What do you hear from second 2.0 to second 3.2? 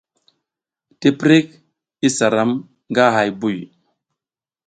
isa ram nga